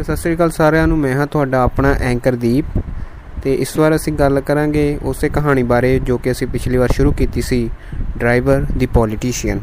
[0.00, 2.78] ਤੇ ਸਤਿ ਸ੍ਰੀ ਅਕਾਲ ਸਾਰਿਆਂ ਨੂੰ, ਮੈਂ ਹਾਂ ਤੁਹਾਡਾ ਆਪਣਾ ਐਂਕਰ ਦੀਪ
[3.42, 7.12] ਤੇ ਇਸ ਵਾਰ ਅਸੀਂ ਗੱਲ ਕਰਾਂਗੇ ਉਸੇ ਕਹਾਣੀ ਬਾਰੇ ਜੋ ਕਿ ਅਸੀਂ ਪਿਛਲੀ ਵਾਰ ਸ਼ੁਰੂ
[7.12, 7.68] ਕੀਤੀ ਸੀ,
[8.18, 9.60] ਡਰਾਈਵਰ ਦੀ ਪੋਲੀਟੀਸ਼ੀਅਨ।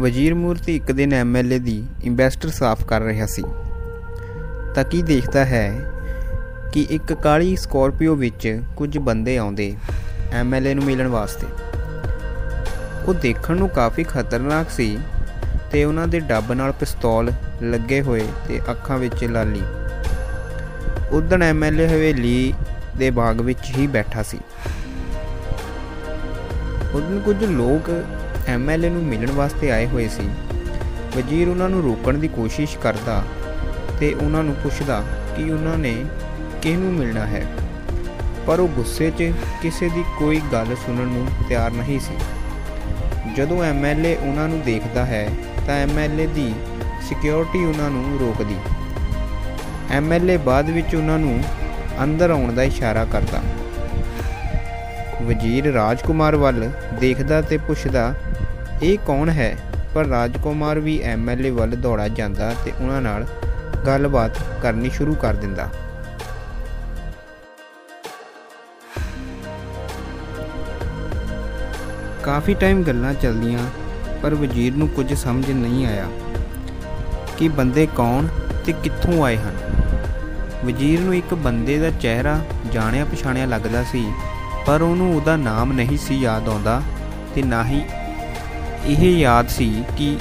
[0.00, 3.44] ਵਜ਼ੀਰ ਮੂਰਤੀ ਇੱਕ ਦਿਨ ਐਮਐਲਏ ਦੀ ਇਨਵੈਸਟਰ ਸਾਫ਼ ਕਰ ਰਿਹਾ ਸੀ।
[4.74, 5.80] ਤਾਂ ਕੀ ਦੇਖਦਾ ਹੈ
[6.72, 9.76] ਕਿ ਇੱਕ ਕਾਲੀ ਸਕੋਰਪੀਓ ਵਿੱਚ ਕੁਝ ਬੰਦੇ ਆਉਂਦੇ
[10.32, 11.46] ਐਮਐਲਏ ਨੂੰ ਮਿਲਣ ਵਾਸਤੇ।
[13.06, 14.98] ਉਹ ਦੇਖਣ ਨੂੰ ਕਾਫੀ ਖਤਰਨਾਕ ਸੀ
[15.72, 17.30] ਤੇ ਉਹਨਾਂ ਦੇ ਡੱਬ ਨਾਲ ਪਿਸਤੌਲ
[17.62, 19.62] ਲੱਗੇ ਹੋਏ ਤੇ ਅੱਖਾਂ ਵਿੱਚ ਲਾਲੀ।
[21.10, 22.54] ਉਦਣ ਐਮਐਲਏ ਹਵੇਲੀ
[22.96, 24.38] ਦੇ ਬਾਗ ਵਿੱਚ ਹੀ ਬੈਠਾ ਸੀ।
[26.94, 27.90] ਉਦੋਂ ਕੁਝ ਲੋਕ
[28.48, 30.28] ਐਮਐਲਏ ਨੂੰ ਮਿਲਣ ਵਾਸਤੇ ਆਏ ਹੋਏ ਸੀ।
[31.16, 33.22] ਵਜ਼ੀਰ ਉਹਨਾਂ ਨੂੰ ਰੋਕਣ ਦੀ ਕੋਸ਼ਿਸ਼ ਕਰਦਾ
[34.02, 35.02] ਤੇ ਉਹਨਾਂ ਨੂੰ ਪੁੱਛਦਾ
[35.36, 36.04] ਕਿ ਉਹਨਾਂ ਨੇ
[36.62, 37.46] ਕਿਸ ਨੂੰ ਮਿਲਣਾ ਹੈ।
[38.46, 42.14] ਪਰ ਉਹ ਗੁੱਸੇ 'ਚ ਕਿਸੇ ਦੀ ਕੋਈ ਗੱਲ ਸੁਣਨ ਨੂੰ ਤਿਆਰ ਨਹੀਂ ਸੀ।
[43.36, 45.28] ਜਦੋਂ ਐਮਐਲਏ ਉਹਨਾਂ ਨੂੰ ਦੇਖਦਾ ਹੈ,
[45.66, 46.54] ਤਾਂ ਐਮਐਲਏ ਦੀ
[47.02, 48.56] ਸਿਕਿਉਰਿਟੀ ਉਹਨਾਂ ਨੂੰ ਰੋਕਦੀ।
[49.90, 51.42] ਐਮਐਲਏ ਬਾਅਦ ਵਿੱਚ ਉਹਨਾਂ ਨੂੰ
[52.02, 53.40] ਅੰਦਰ ਆਉਣ ਦਾ ਇਸ਼ਾਰਾ ਕਰਦਾ।
[55.22, 58.14] ਵਜ਼ੀਰ ਰਾਜਕੁਮਾਰ ਵੱਲ ਦੇਖਦਾ ਤੇ ਪੁੱਛਦਾ,
[58.82, 59.56] ਇਹ ਕੌਣ ਹੈ?
[59.94, 63.26] ਪਰ ਰਾਜਕੁਮਾਰ ਵੀ ਐਮਐਲਏ ਵੱਲ ਦੌੜਾ ਜਾਂਦਾ ਤੇ ਉਹਨਾਂ ਨਾਲ
[63.86, 65.68] ਗੱਲਬਾਤ ਕਰਨੀ ਸ਼ੁਰੂ ਕਰ ਦਿੰਦਾ।
[72.22, 73.66] ਕਾਫੀ ਟਾਈਮ ਗੱਲਾਂ ਚੱਲਦੀਆਂ,
[74.22, 76.08] ਪਰ ਵਜ਼ੀਰ ਨੂੰ ਕੁਝ ਸਮਝ ਨਹੀਂ ਆਇਆ
[77.38, 78.26] ਕਿ ਬੰਦੇ ਕੌਣ
[78.66, 79.56] ਤੇ ਕਿੱਥੋਂ ਆਏ ਹਨ।
[80.64, 82.38] ਵਜ਼ੀਰ ਨੂੰ ਇੱਕ ਬੰਦੇ ਦਾ ਚਿਹਰਾ
[82.72, 84.04] ਜਾਣਿਆ ਪਛਾਣਿਆ ਲੱਗਦਾ ਸੀ,
[84.66, 86.80] ਪਰ ਉਹਨੂੰ ਉਹਦਾ ਨਾਮ ਨਹੀਂ ਸੀ ਯਾਦ ਆਉਂਦਾ
[87.34, 87.80] ਤੇ ਨਾ ਹੀ
[88.86, 90.16] ਇਹ ਯਾਦ ਸੀ ਕਿ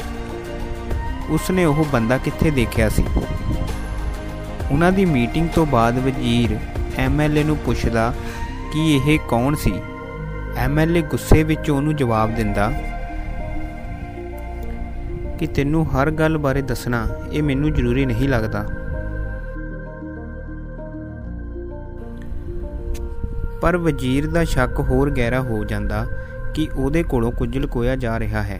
[1.31, 3.05] ਉਸਨੇ ਉਹ ਬੰਦਾ ਕਿੱਥੇ ਦੇਖਿਆ ਸੀ?
[4.71, 6.57] ਉਹਨਾਂ ਦੀ ਮੀਟਿੰਗ ਤੋਂ ਬਾਅਦ ਵਜ਼ੀਰ
[6.97, 8.13] ਐਮਐਲਏ ਨੂੰ ਪੁੱਛਦਾ
[8.73, 9.73] ਕਿ ਇਹ ਕੌਣ ਸੀ?
[10.57, 12.71] ਐਮਐਲਏ ਗੁੱਸੇ ਵਿੱਚ ਉਹਨੂੰ ਜਵਾਬ ਦਿੰਦਾ,
[15.39, 18.65] ਕਿ ਤੈਨੂੰ ਹਰ ਗੱਲ ਬਾਰੇ ਦੱਸਣਾ, ਇਹ ਮੈਨੂੰ ਜ਼ਰੂਰੀ ਨਹੀਂ ਲੱਗਦਾ।
[23.61, 26.05] ਪਰ ਵਜ਼ੀਰ ਦਾ ਸ਼ੱਕ ਹੋਰ ਗਹਿਰਾ ਹੋ ਜਾਂਦਾ
[26.53, 28.59] ਕਿ ਉਹਦੇ ਕੋਲੋਂ ਕੁਝ ਲੁਕੋਇਆ ਜਾ ਰਿਹਾ ਹੈ।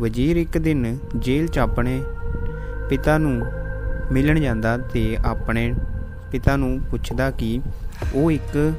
[0.00, 2.02] ਵਜ਼ੀਰ ਇੱਕ ਦਿਨ ਜੇਲ੍ਹ 'ਚ ਆਪਣੇ
[2.88, 3.46] ਪਿਤਾ ਨੂੰ
[4.12, 5.74] ਮਿਲਣ ਜਾਂਦਾ ਤੇ ਆਪਣੇ
[6.32, 7.60] ਪਿਤਾ ਨੂੰ ਪੁੱਛਦਾ ਕਿ
[8.14, 8.72] ਉਹ ਇੱਕ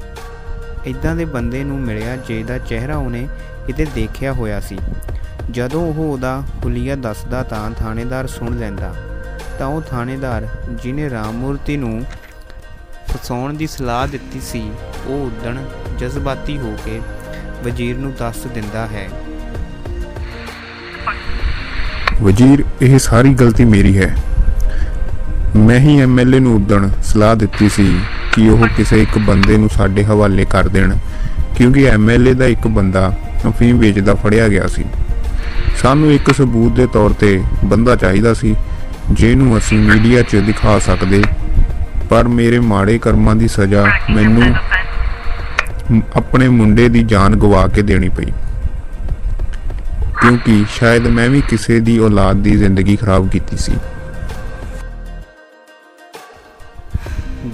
[0.86, 3.28] ਇਦਾਂ ਦੇ ਬੰਦੇ ਨੂੰ ਮਿਲਿਆ ਜਿਹਦਾ ਚਿਹਰਾ ਉਹਨੇ
[3.66, 4.78] ਕਿਤੇ ਦੇਖਿਆ ਹੋਇਆ ਸੀ।
[5.50, 8.94] ਜਦੋਂ ਉਹ ਉਹਦਾ ਹੁਲੀਆ ਦੱਸਦਾ ਤਾਂ ਥਾਣੇਦਾਰ ਸੁਣ ਲੈਂਦਾ।
[9.58, 10.46] ਤਾਂ ਉਹ ਥਾਣੇਦਾਰ
[10.82, 12.04] ਜਿਨੇ ਰਾਮਮੂਰਤੀ ਨੂੰ
[13.08, 14.70] ਫਸਾਉਣ ਦੀ ਸਲਾਹ ਦਿੱਤੀ ਸੀ,
[15.06, 15.56] ਉਹ ਉਦਣ
[15.98, 17.00] ਜਜ਼ਬਾਤੀ ਹੋ ਕੇ
[17.64, 19.08] ਵਜ਼ੀਰ ਨੂੰ ਦੱਸ ਦਿੰਦਾ ਹੈ।
[22.22, 24.14] ਵਜ਼ੀਰ ਇਹ ਸਾਰੀ ਗਲਤੀ ਮੇਰੀ ਹੈ।
[25.56, 28.00] ਮੈਂ ਹੀ ਐਮਐਲਏ ਨੂੰ ਉਦਣ ਸਲਾਹ ਦਿੱਤੀ ਸੀ
[28.32, 30.96] ਕਿ ਉਹ ਕਿਸੇ ਇੱਕ ਬੰਦੇ ਨੂੰ ਸਾਡੇ ਹਵਾਲੇ ਕਰ ਦੇਣ
[31.56, 33.12] ਕਿਉਂਕਿ ਐਮਐਲਏ ਦਾ ਇੱਕ ਬੰਦਾ
[33.48, 34.84] ਅਫੀਮ ਵੇਚਦਾ ਫੜਿਆ ਗਿਆ ਸੀ।
[35.82, 38.54] ਸਾਨੂੰ ਇੱਕ ਸਬੂਤ ਦੇ ਤੌਰ ਤੇ ਬੰਦਾ ਚਾਹੀਦਾ ਸੀ
[39.10, 41.22] ਜਿਹਨੂੰ ਅਸੀਂ ਮੀਡੀਆ 'ਚ ਦਿਖਾ ਸਕਦੇ
[42.10, 44.54] ਪਰ ਮੇਰੇ ਮਾੜੇ ਕਰਮਾਂ ਦੀ ਸਜ਼ਾ ਮੈਨੂੰ
[46.16, 48.32] ਆਪਣੇ ਮੁੰਡੇ ਦੀ ਜਾਨ ਗਵਾ ਕੇ ਦੇਣੀ ਪਈ।
[50.24, 53.72] ਕਿਉਂਕਿ ਸ਼ਾਇਦ ਮੈਂ ਵੀ ਕਿਸੇ ਦੀ ਔਲਾਦ ਦੀ ਜ਼ਿੰਦਗੀ ਖਰਾਬ ਕੀਤੀ ਸੀ।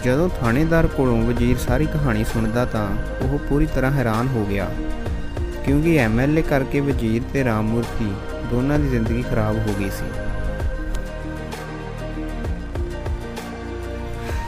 [0.05, 2.87] ਜਦੋਂ ਥਾਣੇਦਾਰ ਕੋਲੋਂ ਵਜ਼ੀਰ ਸਾਰੀ ਕਹਾਣੀ ਸੁਣਦਾ ਤਾਂ
[3.23, 4.69] ਉਹ ਪੂਰੀ ਤਰ੍ਹਾਂ ਹੈਰਾਨ ਹੋ ਗਿਆ,
[5.65, 8.13] ਕਿਉਂਕਿ ਐਮਐਲਏ ਕਰਕੇ ਵਜ਼ੀਰ ਤੇ ਰਾਮਮੂਰਤੀ
[8.51, 10.07] ਦੋਨਾਂ ਦੀ ਜ਼ਿੰਦਗੀ ਖਰਾਬ ਹੋ ਗਈ ਸੀ।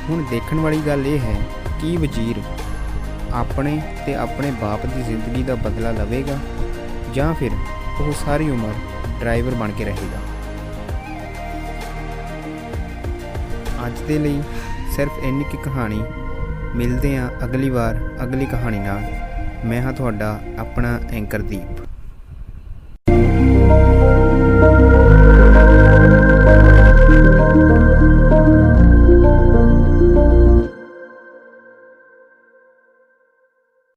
[0.09, 1.37] ਹੁਣ ਦੇਖਣ ਵਾਲੀ ਗੱਲ ਇਹ ਹੈ
[1.81, 2.43] ਕਿ ਵਜ਼ੀਰ
[3.35, 6.39] ਆਪਣੇ ਤੇ ਆਪਣੇ ਬਾਪ ਦੀ ਜ਼ਿੰਦਗੀ ਦਾ ਬਦਲਾ ਲਵੇਗਾ
[7.15, 7.51] ਜਾਂ ਫਿਰ
[8.01, 8.73] ਉਹ ਸਾਰੀ ਉਮਰ
[9.21, 10.19] ਡਰਾਈਵਰ ਬਣ ਕੇ ਰਹੇਗਾ।
[13.87, 14.43] ਅੱਜ ਦੇ ਲਈ
[14.97, 16.03] ਸਿਰਫ ਇੰਨੀ ਕੀ ਕਹਾਣੀ।
[16.75, 19.03] ਮਿਲਦੇ ਹਾਂ ਅਗਲੀ ਵਾਰ ਅਗਲੀ ਕਹਾਣੀ ਨਾਲ।
[19.65, 21.92] ਮੈਂ ਹਾਂ ਤੁਹਾਡਾ ਆਪਣਾ ਐਂਕਰ ਦੀਪ।